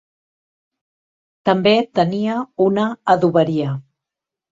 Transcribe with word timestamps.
També 1.49 1.73
tenia 1.99 2.37
una 2.69 2.87
adoberia. 3.15 3.75